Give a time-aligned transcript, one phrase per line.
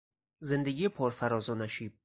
[0.41, 1.93] زندگی پرفراز و نشیب